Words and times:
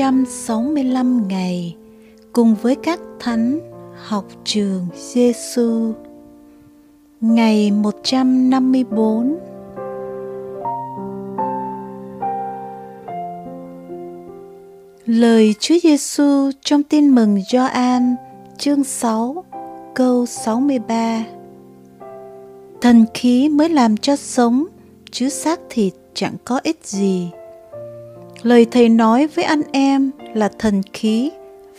365 0.00 1.28
ngày 1.28 1.76
cùng 2.32 2.54
với 2.54 2.76
các 2.82 3.00
thánh 3.20 3.60
học 4.06 4.24
trường 4.44 4.86
Giêsu. 4.94 5.92
Ngày 7.20 7.70
154 7.70 9.38
Lời 15.06 15.54
Chúa 15.60 15.74
Giêsu 15.82 16.50
trong 16.64 16.82
Tin 16.82 17.08
mừng 17.08 17.40
Gioan 17.52 18.16
chương 18.58 18.84
6 18.84 19.44
câu 19.94 20.26
63 20.26 21.24
Thần 22.80 23.04
khí 23.14 23.48
mới 23.48 23.68
làm 23.68 23.96
cho 23.96 24.16
sống, 24.16 24.64
chứ 25.10 25.28
xác 25.28 25.60
thịt 25.70 25.92
chẳng 26.14 26.34
có 26.44 26.60
ích 26.62 26.78
gì. 26.84 27.30
Lời 28.42 28.66
Thầy 28.70 28.88
nói 28.88 29.26
với 29.26 29.44
anh 29.44 29.62
em 29.72 30.10
là 30.34 30.50
thần 30.58 30.82
khí 30.92 31.30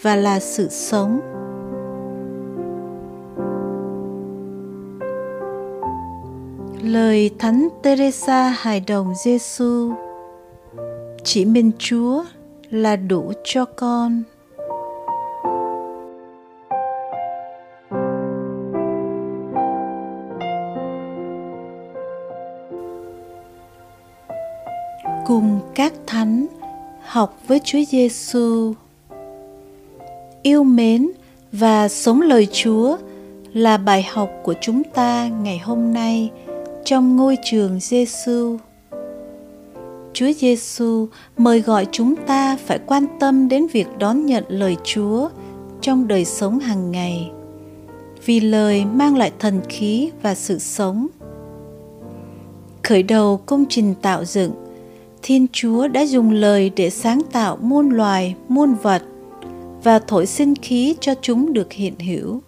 và 0.01 0.15
là 0.15 0.39
sự 0.39 0.67
sống. 0.69 1.19
Lời 6.83 7.29
Thánh 7.39 7.67
Teresa 7.83 8.49
hài 8.49 8.79
đồng 8.79 9.13
Giêsu 9.23 9.91
chỉ 11.23 11.45
minh 11.45 11.71
Chúa 11.79 12.23
là 12.69 12.95
đủ 12.95 13.31
cho 13.43 13.65
con. 13.65 14.23
cùng 25.31 25.59
các 25.75 25.93
thánh 26.07 26.47
học 27.11 27.39
với 27.47 27.59
Chúa 27.63 27.79
Giêsu. 27.89 28.73
Yêu 30.41 30.63
mến 30.63 31.11
và 31.51 31.87
sống 31.87 32.21
lời 32.21 32.47
Chúa 32.51 32.97
là 33.53 33.77
bài 33.77 34.03
học 34.11 34.31
của 34.43 34.53
chúng 34.61 34.83
ta 34.83 35.27
ngày 35.27 35.57
hôm 35.57 35.93
nay 35.93 36.29
trong 36.85 37.15
ngôi 37.15 37.37
trường 37.43 37.79
Giêsu. 37.79 38.57
Chúa 40.13 40.31
Giêsu 40.37 41.07
mời 41.37 41.61
gọi 41.61 41.87
chúng 41.91 42.15
ta 42.15 42.57
phải 42.65 42.79
quan 42.85 43.05
tâm 43.19 43.49
đến 43.49 43.67
việc 43.67 43.87
đón 43.99 44.25
nhận 44.25 44.43
lời 44.47 44.77
Chúa 44.83 45.29
trong 45.81 46.07
đời 46.07 46.25
sống 46.25 46.59
hàng 46.59 46.91
ngày. 46.91 47.31
Vì 48.25 48.39
lời 48.39 48.85
mang 48.85 49.17
lại 49.17 49.31
thần 49.39 49.61
khí 49.69 50.11
và 50.21 50.35
sự 50.35 50.59
sống. 50.59 51.07
Khởi 52.83 53.03
đầu 53.03 53.37
công 53.45 53.65
trình 53.69 53.95
tạo 54.01 54.25
dựng, 54.25 54.51
Thiên 55.23 55.47
Chúa 55.51 55.87
đã 55.87 56.01
dùng 56.01 56.31
lời 56.31 56.71
để 56.75 56.89
sáng 56.89 57.21
tạo 57.31 57.57
muôn 57.61 57.89
loài, 57.89 58.35
muôn 58.47 58.73
vật 58.73 59.03
và 59.83 59.99
thổi 59.99 60.25
sinh 60.25 60.55
khí 60.55 60.95
cho 60.99 61.13
chúng 61.21 61.53
được 61.53 61.73
hiện 61.73 61.99
hữu. 61.99 62.41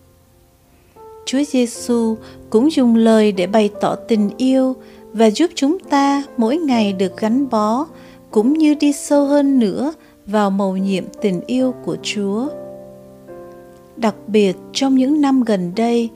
Chúa 1.25 1.43
Giêsu 1.47 2.15
cũng 2.49 2.71
dùng 2.71 2.95
lời 2.95 3.31
để 3.31 3.47
bày 3.47 3.69
tỏ 3.81 3.95
tình 3.95 4.29
yêu 4.37 4.75
và 5.13 5.29
giúp 5.29 5.51
chúng 5.55 5.79
ta 5.79 6.23
mỗi 6.37 6.57
ngày 6.57 6.93
được 6.93 7.17
gắn 7.17 7.49
bó 7.49 7.87
cũng 8.31 8.53
như 8.53 8.75
đi 8.75 8.93
sâu 8.93 9.25
hơn 9.25 9.59
nữa 9.59 9.93
vào 10.25 10.49
mầu 10.49 10.77
nhiệm 10.77 11.03
tình 11.21 11.41
yêu 11.47 11.73
của 11.85 11.97
Chúa. 12.03 12.47
Đặc 13.97 14.15
biệt 14.27 14.55
trong 14.73 14.95
những 14.95 15.21
năm 15.21 15.43
gần 15.43 15.71
đây, 15.75 16.09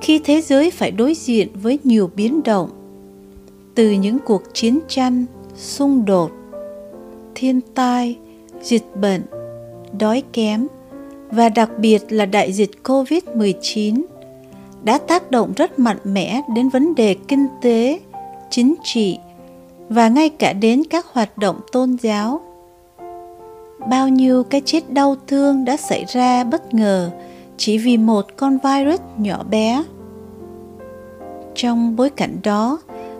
khi 0.00 0.18
thế 0.18 0.40
giới 0.40 0.70
phải 0.70 0.90
đối 0.90 1.14
diện 1.14 1.48
với 1.62 1.78
nhiều 1.84 2.10
biến 2.16 2.42
động, 2.42 2.70
từ 3.74 3.90
những 3.90 4.18
cuộc 4.18 4.42
chiến 4.52 4.78
tranh, 4.88 5.24
xung 5.56 6.04
đột, 6.04 6.30
thiên 7.34 7.60
tai, 7.74 8.18
dịch 8.62 8.96
bệnh, 9.00 9.22
đói 9.98 10.22
kém 10.32 10.66
và 11.30 11.48
đặc 11.48 11.70
biệt 11.78 12.12
là 12.12 12.26
đại 12.26 12.52
dịch 12.52 12.70
COVID-19 12.84 14.02
đã 14.82 14.98
tác 14.98 15.30
động 15.30 15.52
rất 15.56 15.78
mạnh 15.78 15.98
mẽ 16.04 16.42
đến 16.54 16.68
vấn 16.68 16.94
đề 16.94 17.16
kinh 17.28 17.46
tế, 17.62 18.00
chính 18.50 18.74
trị 18.84 19.18
và 19.88 20.08
ngay 20.08 20.28
cả 20.28 20.52
đến 20.52 20.82
các 20.90 21.06
hoạt 21.06 21.38
động 21.38 21.60
tôn 21.72 21.96
giáo. 22.02 22.40
Bao 23.88 24.08
nhiêu 24.08 24.44
cái 24.44 24.62
chết 24.64 24.92
đau 24.92 25.16
thương 25.26 25.64
đã 25.64 25.76
xảy 25.76 26.04
ra 26.08 26.44
bất 26.44 26.74
ngờ 26.74 27.10
chỉ 27.56 27.78
vì 27.78 27.96
một 27.96 28.26
con 28.36 28.58
virus 28.58 29.00
nhỏ 29.16 29.42
bé. 29.50 29.84
Trong 31.54 31.96
bối 31.96 32.10
cảnh 32.10 32.36
đó, 32.42 32.78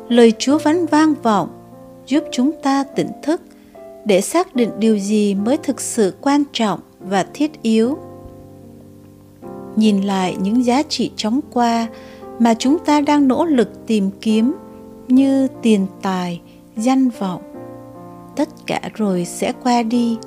lời 0.09 0.33
Chúa 0.39 0.59
vẫn 0.59 0.87
vang 0.87 1.15
vọng 1.23 1.56
giúp 2.07 2.25
chúng 2.33 2.53
ta 2.63 2.85
tỉnh 2.85 3.11
thức 3.23 3.43
để 4.05 4.21
xác 4.21 4.55
định 4.55 4.71
điều 4.79 4.99
gì 4.99 5.35
mới 5.35 5.57
thực 5.57 5.81
sự 5.81 6.15
quan 6.21 6.43
trọng 6.53 6.81
và 7.01 7.27
thiết 7.35 7.63
yếu. 7.63 7.99
Nhìn 9.77 10.03
lại 10.03 10.37
những 10.41 10.65
giá 10.65 10.83
trị 10.83 11.11
chóng 11.17 11.41
qua 11.53 11.87
mà 12.39 12.55
chúng 12.55 12.79
ta 12.79 13.01
đang 13.01 13.29
nỗ 13.29 13.45
lực 13.45 13.87
tìm 13.87 14.11
kiếm 14.21 14.55
như 15.09 15.49
tiền 15.63 15.87
tài, 16.03 16.41
danh 16.77 17.09
vọng, 17.19 17.43
tất 18.37 18.49
cả 18.67 18.81
rồi 18.95 19.25
sẽ 19.25 19.53
qua 19.63 19.83
đi. 19.83 20.19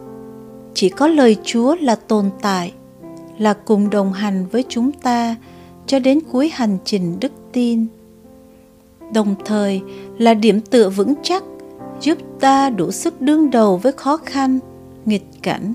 Chỉ 0.73 0.89
có 0.89 1.07
lời 1.07 1.37
chúa 1.43 1.75
là 1.81 1.95
tồn 1.95 2.29
tại, 2.41 2.73
là 3.37 3.53
cùng 3.53 3.89
đồng 3.89 4.13
hành 4.13 4.45
với 4.51 4.63
chúng 4.69 4.91
ta 4.91 5.35
cho 5.87 5.99
đến 5.99 6.19
cuối 6.31 6.49
hành 6.53 6.77
trình 6.85 7.17
đức 7.19 7.31
tin. 7.51 7.85
Đồng 9.13 9.35
thời 9.45 9.81
là 10.17 10.33
điểm 10.33 10.61
tựa 10.61 10.89
vững 10.89 11.13
chắc 11.23 11.43
giúp 12.01 12.17
ta 12.39 12.69
đủ 12.69 12.91
sức 12.91 13.21
đương 13.21 13.49
đầu 13.49 13.77
với 13.77 13.91
khó 13.91 14.17
khăn, 14.17 14.59
nghịch 15.05 15.25
cảnh, 15.41 15.73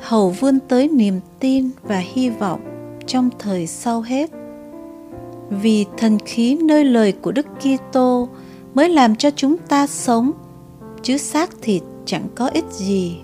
hầu 0.00 0.30
vươn 0.30 0.58
tới 0.68 0.88
niềm 0.88 1.20
tin 1.40 1.70
và 1.82 1.98
hy 1.98 2.30
vọng 2.30 2.60
trong 3.06 3.30
thời 3.38 3.66
sau 3.66 4.00
hết. 4.00 4.30
Vì 5.50 5.84
thần 5.96 6.18
khí 6.18 6.58
nơi 6.62 6.84
lời 6.84 7.12
của 7.12 7.32
Đức 7.32 7.46
Kitô 7.60 8.28
mới 8.74 8.88
làm 8.88 9.16
cho 9.16 9.30
chúng 9.30 9.56
ta 9.56 9.86
sống, 9.86 10.32
chứ 11.02 11.16
xác 11.16 11.50
thịt 11.62 11.82
chẳng 12.04 12.28
có 12.34 12.46
ích 12.48 12.64
gì. 12.70 13.16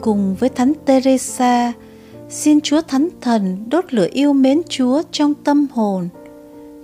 Cùng 0.00 0.34
với 0.40 0.48
thánh 0.48 0.72
Teresa, 0.84 1.72
xin 2.28 2.60
Chúa 2.60 2.80
Thánh 2.82 3.08
Thần 3.20 3.64
đốt 3.70 3.94
lửa 3.94 4.08
yêu 4.12 4.32
mến 4.32 4.62
Chúa 4.68 5.02
trong 5.12 5.34
tâm 5.34 5.66
hồn, 5.72 6.08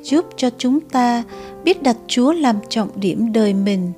giúp 0.02 0.24
cho 0.36 0.50
chúng 0.58 0.80
ta 0.80 1.22
biết 1.64 1.82
đặt 1.82 1.96
Chúa 2.06 2.32
làm 2.32 2.56
trọng 2.68 2.88
điểm 2.94 3.32
đời 3.32 3.54
mình. 3.54 3.92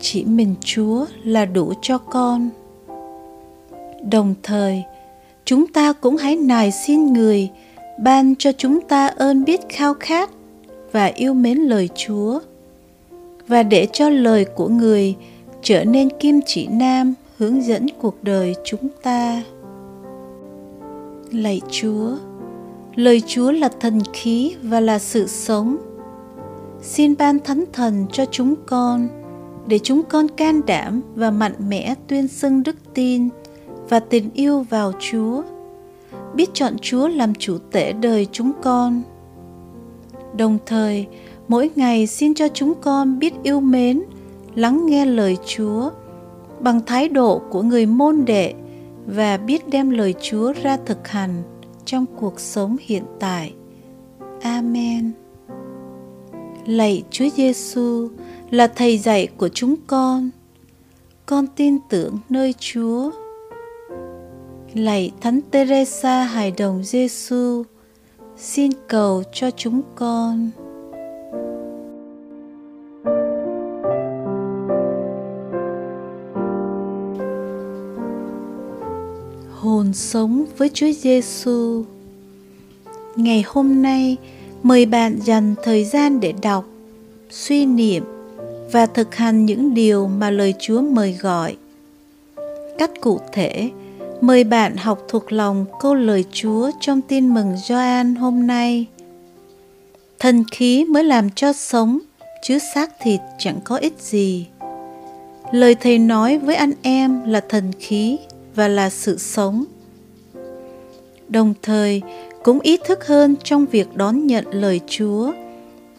Chỉ 0.00 0.24
mình 0.24 0.54
Chúa 0.60 1.06
là 1.24 1.44
đủ 1.44 1.72
cho 1.82 1.98
con. 1.98 2.48
Đồng 4.10 4.34
thời, 4.42 4.82
chúng 5.44 5.66
ta 5.66 5.92
cũng 5.92 6.16
hãy 6.16 6.36
nài 6.36 6.72
xin 6.72 7.12
người 7.12 7.50
ban 8.02 8.34
cho 8.38 8.52
chúng 8.52 8.80
ta 8.80 9.06
ơn 9.06 9.44
biết 9.44 9.60
khao 9.68 9.94
khát 10.00 10.30
và 10.92 11.06
yêu 11.06 11.34
mến 11.34 11.58
lời 11.58 11.88
Chúa 11.94 12.40
và 13.48 13.62
để 13.62 13.86
cho 13.92 14.08
lời 14.08 14.44
của 14.44 14.68
người 14.68 15.14
trở 15.62 15.84
nên 15.84 16.08
kim 16.20 16.40
chỉ 16.46 16.66
nam 16.66 17.14
hướng 17.38 17.64
dẫn 17.64 17.86
cuộc 18.00 18.24
đời 18.24 18.54
chúng 18.64 18.88
ta. 19.02 19.42
Lạy 21.30 21.60
Chúa, 21.70 22.16
lời 22.94 23.22
Chúa 23.26 23.50
là 23.50 23.68
thần 23.80 24.00
khí 24.12 24.54
và 24.62 24.80
là 24.80 24.98
sự 24.98 25.26
sống. 25.26 25.76
Xin 26.82 27.14
ban 27.18 27.38
thánh 27.38 27.64
thần 27.72 28.06
cho 28.12 28.24
chúng 28.30 28.54
con 28.66 29.08
để 29.66 29.78
chúng 29.78 30.02
con 30.08 30.28
can 30.28 30.60
đảm 30.66 31.02
và 31.14 31.30
mạnh 31.30 31.54
mẽ 31.68 31.94
tuyên 32.08 32.28
xưng 32.28 32.62
đức 32.62 32.76
tin 32.94 33.28
và 33.88 34.00
tình 34.00 34.30
yêu 34.34 34.66
vào 34.70 34.92
Chúa, 35.00 35.42
biết 36.34 36.50
chọn 36.54 36.76
Chúa 36.80 37.08
làm 37.08 37.34
chủ 37.34 37.58
tể 37.72 37.92
đời 37.92 38.26
chúng 38.32 38.52
con. 38.62 39.02
Đồng 40.36 40.58
thời, 40.66 41.06
mỗi 41.48 41.70
ngày 41.76 42.06
xin 42.06 42.34
cho 42.34 42.48
chúng 42.48 42.74
con 42.80 43.18
biết 43.18 43.34
yêu 43.42 43.60
mến, 43.60 44.02
lắng 44.54 44.86
nghe 44.86 45.06
lời 45.06 45.36
Chúa 45.46 45.90
bằng 46.60 46.80
thái 46.86 47.08
độ 47.08 47.42
của 47.50 47.62
người 47.62 47.86
môn 47.86 48.24
đệ 48.24 48.54
và 49.06 49.36
biết 49.36 49.68
đem 49.68 49.90
lời 49.90 50.14
Chúa 50.22 50.52
ra 50.62 50.78
thực 50.86 51.08
hành 51.08 51.42
trong 51.84 52.06
cuộc 52.20 52.40
sống 52.40 52.76
hiện 52.80 53.04
tại. 53.20 53.54
Amen. 54.42 55.21
Lạy 56.66 57.02
Chúa 57.10 57.28
Giêsu 57.36 58.08
là 58.50 58.66
thầy 58.66 58.98
dạy 58.98 59.28
của 59.36 59.48
chúng 59.48 59.74
con. 59.86 60.30
Con 61.26 61.46
tin 61.56 61.78
tưởng 61.88 62.18
nơi 62.28 62.54
Chúa. 62.58 63.10
Lạy 64.74 65.12
Thánh 65.20 65.40
Teresa 65.50 66.22
Hài 66.22 66.50
đồng 66.50 66.84
Giêsu, 66.84 67.62
xin 68.36 68.70
cầu 68.88 69.22
cho 69.32 69.50
chúng 69.50 69.82
con. 69.94 70.50
hồn 79.62 79.92
sống 79.92 80.44
với 80.58 80.68
Chúa 80.74 80.92
Giêsu. 80.92 81.84
Ngày 83.16 83.44
hôm 83.46 83.82
nay, 83.82 84.16
mời 84.62 84.86
bạn 84.86 85.18
dành 85.24 85.54
thời 85.62 85.84
gian 85.84 86.20
để 86.20 86.32
đọc, 86.42 86.64
suy 87.30 87.66
niệm 87.66 88.04
và 88.72 88.86
thực 88.86 89.14
hành 89.14 89.46
những 89.46 89.74
điều 89.74 90.06
mà 90.06 90.30
lời 90.30 90.54
Chúa 90.58 90.80
mời 90.80 91.18
gọi 91.20 91.56
cách 92.78 92.90
cụ 93.00 93.20
thể, 93.32 93.70
mời 94.20 94.44
bạn 94.44 94.76
học 94.76 95.04
thuộc 95.08 95.32
lòng 95.32 95.64
câu 95.80 95.94
lời 95.94 96.24
Chúa 96.32 96.70
trong 96.80 97.00
tin 97.00 97.34
mừng 97.34 97.56
Gioan 97.56 98.14
hôm 98.14 98.46
nay. 98.46 98.86
Thần 100.18 100.44
khí 100.50 100.84
mới 100.84 101.04
làm 101.04 101.30
cho 101.30 101.52
sống, 101.52 101.98
chứ 102.42 102.58
xác 102.74 102.90
thịt 103.00 103.20
chẳng 103.38 103.58
có 103.64 103.76
ích 103.76 103.98
gì. 103.98 104.46
Lời 105.52 105.74
Thầy 105.74 105.98
nói 105.98 106.38
với 106.38 106.56
anh 106.56 106.72
em 106.82 107.22
là 107.26 107.40
thần 107.48 107.72
khí 107.80 108.18
và 108.54 108.68
là 108.68 108.90
sự 108.90 109.18
sống. 109.18 109.64
Đồng 111.28 111.54
thời, 111.62 112.02
cũng 112.44 112.60
ý 112.60 112.76
thức 112.84 113.06
hơn 113.06 113.36
trong 113.44 113.66
việc 113.66 113.96
đón 113.96 114.26
nhận 114.26 114.44
lời 114.50 114.80
Chúa 114.86 115.32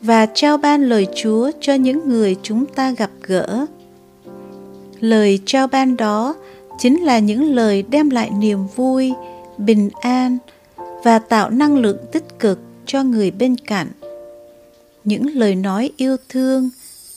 và 0.02 0.26
trao 0.26 0.58
ban 0.58 0.84
lời 0.84 1.08
Chúa 1.16 1.52
cho 1.60 1.74
những 1.74 2.10
người 2.10 2.36
chúng 2.44 2.66
ta 2.66 2.92
gặp 2.92 3.10
gỡ. 3.22 3.66
Lời 5.00 5.40
trao 5.46 5.68
ban 5.68 5.98
đó 5.98 6.36
chính 6.80 7.04
là 7.04 7.20
những 7.20 7.56
lời 7.56 7.84
đem 7.90 8.10
lại 8.10 8.30
niềm 8.30 8.60
vui, 8.76 9.14
bình 9.58 9.90
an 10.02 10.38
và 11.04 11.20
tạo 11.20 11.50
năng 11.50 11.78
lượng 11.78 11.98
tích 12.12 12.40
cực 12.40 12.60
cho 12.86 13.04
người 13.04 13.32
bên 13.32 13.56
cạnh. 13.56 13.88
Những 15.04 15.26
lời 15.36 15.56
nói 15.56 15.92
yêu 15.98 16.18
thương, 16.30 16.70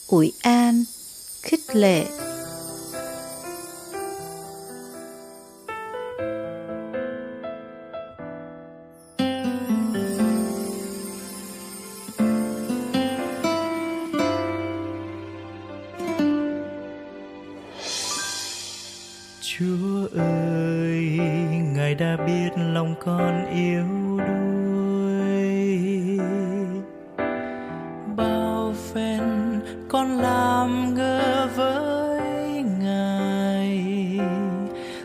ủi 0.07 0.33
an, 0.41 0.83
khích 1.41 1.75
lệ 1.75 2.05
đã 21.99 22.17
biết 22.27 22.49
lòng 22.73 22.95
con 23.05 23.45
yếu 23.55 24.17
đuối. 24.17 25.67
Bao 28.15 28.73
phen 28.93 29.21
con 29.89 30.21
làm 30.21 30.93
ngơ 30.95 31.47
với 31.55 32.21
Ngài 32.81 33.79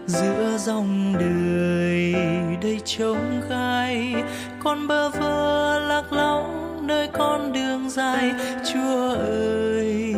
giữa 0.06 0.56
dòng 0.58 1.14
đời 1.20 2.14
đầy 2.62 2.80
trống 2.84 3.40
gai, 3.50 4.14
con 4.64 4.88
bơ 4.88 5.10
vơ 5.10 5.78
lạc 5.78 6.12
lõng 6.12 6.86
nơi 6.86 7.08
con 7.12 7.52
đường 7.52 7.90
dài. 7.90 8.32
Chúa 8.72 9.14
ơi, 9.18 10.14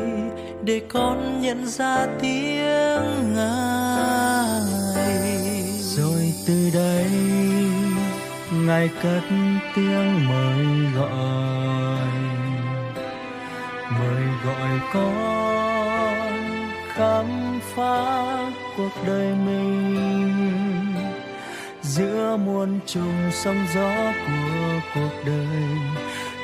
để 0.65 0.81
con 0.88 1.41
nhận 1.43 1.67
ra 1.67 2.06
tiếng 2.20 3.35
ngài 3.35 3.94
từ 6.46 6.70
đây 6.75 7.11
ngài 8.52 8.91
cất 9.02 9.23
tiếng 9.75 10.29
mời 10.29 10.93
gọi. 10.96 12.08
Mời 13.99 14.25
gọi 14.44 14.81
con 14.93 16.14
khám 16.94 17.61
phá 17.75 18.37
cuộc 18.76 18.93
đời 19.06 19.35
mình. 19.46 20.94
Giữa 21.82 22.37
muôn 22.37 22.81
trùng 22.87 23.31
sóng 23.32 23.67
gió 23.75 24.12
của 24.26 24.81
cuộc 24.94 25.23
đời 25.26 25.69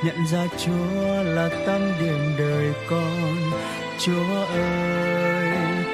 nhận 0.05 0.27
ra 0.33 0.47
chúa 0.59 1.23
là 1.23 1.49
tâm 1.67 1.81
điểm 2.01 2.35
đời 2.39 2.73
con. 2.91 3.37
Chúa 3.99 4.45
ơi, 4.55 5.30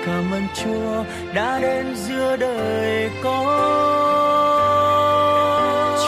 cảm 0.07 0.33
ơn 0.33 0.47
Chúa 0.55 1.05
đã 1.35 1.59
đến 1.61 1.95
giữa 1.97 2.37
đời 2.37 3.11
con. 3.23 3.47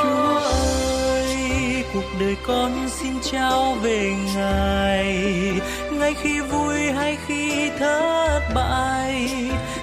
Chúa 0.03 0.39
ơi, 0.39 1.37
cuộc 1.95 2.05
đời 2.21 2.37
con 2.47 2.89
xin 2.89 3.13
trao 3.23 3.75
về 3.83 4.15
Ngài, 4.35 5.27
ngay 5.91 6.15
khi 6.23 6.41
vui 6.41 6.93
hay 6.93 7.17
khi 7.27 7.71
thất 7.79 8.41
bại. 8.55 9.31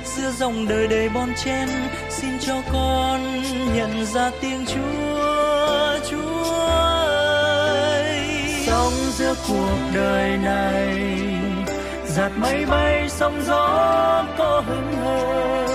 Giữa 0.06 0.32
dòng 0.32 0.68
đời 0.68 0.88
đầy 0.88 1.10
bon 1.10 1.30
chen, 1.46 1.70
xin 2.10 2.40
cho 2.40 2.62
con 2.74 3.44
nhận 3.76 4.06
ra 4.06 4.32
tiếng 4.42 4.66
Chúa, 4.66 6.00
Chúa 6.10 6.44
ơi. 6.70 8.20
Sống 8.68 8.94
giữa 9.18 9.34
cuộc 9.48 9.78
đời 9.94 10.38
này 10.38 11.45
giạt 12.16 12.32
mây 12.38 12.66
bay, 12.66 13.10
sóng 13.10 13.42
gió 13.46 14.26
có 14.38 14.64
hứng 14.68 14.94
hờ. 15.04 15.68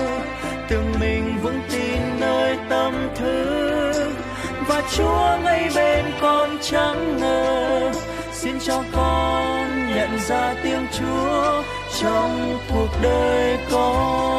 Từng 0.69 0.93
mình 0.99 1.39
vững 1.43 1.61
tin 1.71 2.19
nơi 2.19 2.57
tâm 2.69 3.09
thức. 3.15 4.13
Và 4.67 4.81
chúa 4.95 5.37
ngay 5.43 5.69
bên 5.75 6.05
con 6.21 6.49
chẳng 6.61 7.17
ngờ. 7.17 7.91
Xin 8.31 8.59
cho 8.59 8.83
con 8.93 9.89
nhận 9.95 10.19
ra 10.27 10.55
tiếng 10.63 10.87
chúa 10.99 11.63
trong 12.01 12.59
cuộc 12.73 12.89
đời 13.01 13.57
con. 13.71 14.30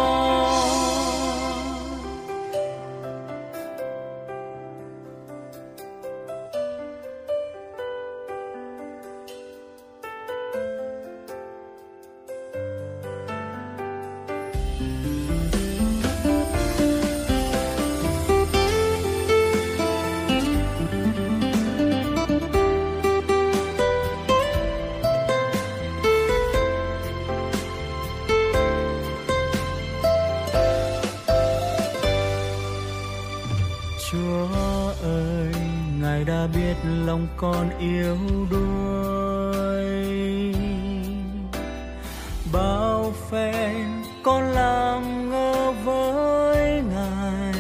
Còn 37.42 37.54
con 37.54 37.78
yếu 37.78 38.16
đuối. 38.50 39.84
Bao 42.52 43.12
phen 43.30 43.86
con 44.22 44.42
làm 44.42 45.30
ngơ 45.30 45.72
với 45.84 46.82
ngài. 46.94 47.54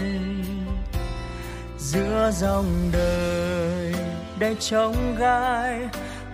Giữa 1.78 2.30
dòng 2.34 2.90
đời 2.92 3.94
đầy 4.38 4.56
trông 4.60 5.16
gai, 5.18 5.80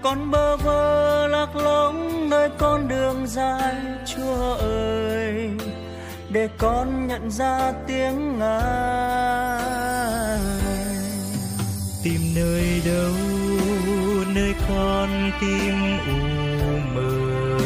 con 0.02 0.31
bơ 0.31 0.57
vơ 0.57 1.26
lạc 1.26 1.57
lõng 1.57 2.31
nơi 2.31 2.50
con 2.59 2.88
đường 2.88 3.26
dài, 3.26 3.75
chúa 4.07 4.55
ơi, 4.61 5.50
để 6.31 6.49
con 6.59 7.07
nhận 7.07 7.31
ra 7.31 7.73
tiếng 7.87 8.38
ngài. 8.38 9.59
Tìm 12.05 12.21
nơi 12.35 12.83
đâu 12.87 13.28
con 14.69 15.31
tim 15.41 15.99
u 16.07 16.19
mờ. 16.95 17.59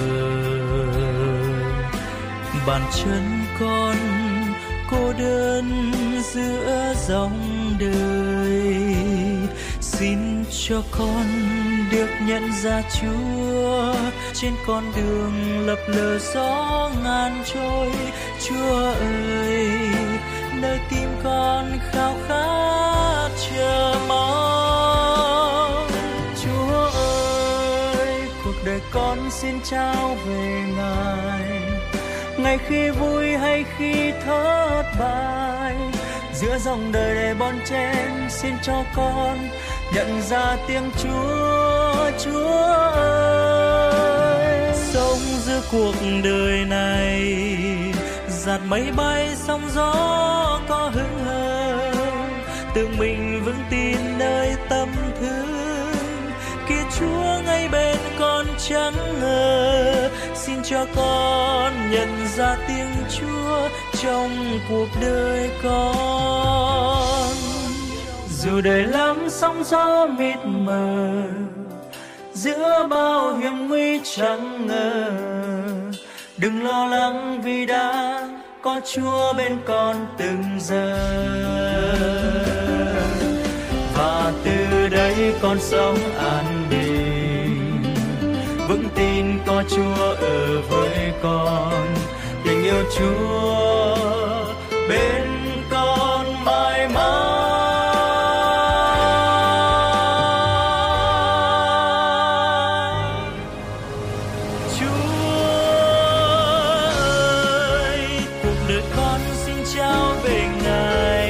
Bàn 2.66 2.82
chân 2.94 3.44
con 3.61 3.96
cô 4.90 5.12
đơn 5.18 5.92
giữa 6.32 6.94
dòng 7.08 7.75
đời. 7.80 8.96
Xin 9.80 10.44
cho 10.68 10.82
con 10.90 11.26
được 11.90 12.08
nhận 12.26 12.52
ra 12.62 12.82
Chúa. 13.00 13.94
Trên 14.34 14.52
con 14.66 14.84
đường 14.96 15.66
lập 15.66 15.78
lờ 15.87 16.18
gió 16.18 16.90
ngàn 17.04 17.42
trôi. 17.54 17.90
Chúa 18.49 18.76
ơi, 18.76 19.68
nơi 20.61 20.78
tim 20.90 21.08
con 21.25 21.78
khao 21.92 22.16
khát 22.28 23.28
chờ. 23.50 23.91
Con 28.92 29.30
xin 29.30 29.61
trao 29.64 30.16
về 30.26 30.62
Ngài. 30.76 31.61
Ngày 32.38 32.58
khi 32.68 32.90
vui 32.90 33.37
hay 33.37 33.64
khi 33.78 34.12
thất 34.26 34.82
bại, 35.00 35.75
giữa 36.34 36.58
dòng 36.58 36.92
đời 36.92 37.14
đầy 37.14 37.34
bon 37.34 37.54
chen 37.64 38.11
xin 38.28 38.54
cho 38.62 38.84
con 38.96 39.38
nhận 39.94 40.22
ra 40.22 40.56
tiếng 40.68 40.90
Chúa 41.02 42.11
Chúa 42.25 42.62
ơi. 42.94 44.72
Sống 44.75 45.18
giữa 45.44 45.61
cuộc 45.72 45.94
đời 46.25 46.64
này 46.64 47.37
giạt 48.28 48.61
mây 48.68 48.90
bay 48.96 49.28
sóng 49.37 49.62
gió 49.75 49.92
có 50.68 50.90
hứng 50.94 51.25
hờ, 51.25 51.92
tự 52.75 52.88
mình 52.99 53.42
vững 53.44 53.62
tin 53.70 54.18
nơi 54.18 54.54
ta 54.68 54.71
chẳng 58.69 59.21
ngờ 59.21 60.11
xin 60.35 60.62
cho 60.64 60.87
con 60.97 61.90
nhận 61.90 62.26
ra 62.37 62.57
tiếng 62.69 62.95
chúa 63.19 63.69
trong 64.02 64.59
cuộc 64.69 64.88
đời 65.00 65.50
con. 65.62 67.33
Dù 68.31 68.61
đời 68.61 68.87
lắm 68.87 69.26
sóng 69.31 69.64
gió 69.64 70.07
mịt 70.07 70.38
mờ, 70.45 71.23
giữa 72.33 72.87
bao 72.90 73.37
hiểm 73.37 73.69
nguy 73.69 74.00
chẳng 74.16 74.66
ngờ 74.66 75.11
đừng 76.37 76.64
lo 76.64 76.87
lắng 76.87 77.42
vì 77.42 77.66
đã 77.66 78.21
có 78.62 78.81
chúa 78.92 79.33
bên 79.33 79.59
con 79.66 80.07
từng 80.19 80.45
giờ. 80.61 80.99
Và 83.97 84.33
từ 84.45 84.88
đây 84.88 85.35
con 85.42 85.59
sống 85.61 85.99
an 86.19 86.66
bình 86.71 87.12
vững 88.72 88.88
tin 88.94 89.38
có 89.46 89.64
chúa 89.68 90.04
ở 90.20 90.62
với 90.70 91.12
con 91.22 91.86
tình 92.44 92.62
yêu 92.64 92.84
chúa 92.98 93.96
bên 94.88 95.22
con 95.70 96.44
mãi 96.44 96.88
mãi 96.88 97.22
Chúa 104.80 105.42
ơi, 107.80 108.06
cuộc 108.42 108.48
đời 108.68 108.82
con 108.96 109.20
xin 109.46 109.56
trao 109.74 110.14
về 110.24 110.46
Ngài. 110.64 111.28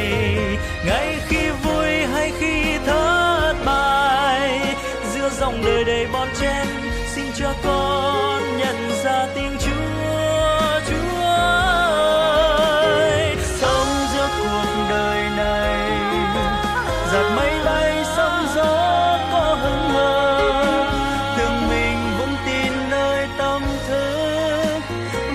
Ngay 0.87 1.19
khi 1.29 1.51
vui 1.65 2.07
hay 2.13 2.33
khi 2.41 2.79
thất 2.87 3.55
bại, 3.65 4.61
giữa 5.15 5.31
dòng 5.41 5.65
đời 5.65 5.85
đầy 5.85 6.07
bon 6.13 6.29
chen, 6.41 6.67
cho 7.43 7.55
con 7.65 8.59
nhận 8.59 8.77
ra 9.05 9.27
tiếng 9.35 9.57
Chúa. 9.59 10.81
Chúa 10.89 11.23
ơi, 12.81 13.37
sống 13.61 13.87
giữa 14.15 14.29
cuộc 14.39 14.67
đời 14.91 15.31
này, 15.37 15.91
giạt 17.13 17.27
mây 17.37 17.65
bay 17.65 18.05
sóng 18.17 18.47
gió 18.55 19.19
có 19.33 19.57
hứng 19.63 19.89
hờ. 19.89 20.41
Từng 21.39 21.69
mình 21.69 21.99
vững 22.19 22.37
tin 22.47 22.73
nơi 22.91 23.29
tâm 23.39 23.63
thức 23.89 24.81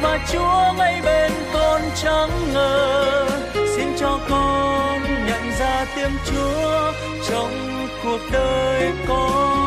và 0.01 0.19
Chúa 0.31 0.73
ngay 0.77 1.01
bên 1.05 1.31
con 1.53 1.81
chẳng 2.03 2.53
ngờ. 2.53 3.27
Xin 3.75 3.87
cho 3.99 4.19
con 4.29 5.01
nhận 5.27 5.51
ra 5.59 5.85
tiếng 5.95 6.17
Chúa 6.25 6.91
trong 7.29 7.51
cuộc 8.03 8.21
đời 8.31 8.91
con 9.07 9.66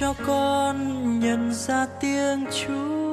cho 0.00 0.14
con 0.26 0.76
nhận 1.20 1.52
ra 1.52 1.86
tiếng 2.00 2.44
Chúa. 2.50 3.10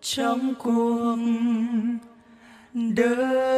Trong 0.00 0.54
cuộc 0.58 1.18
đời 2.72 3.57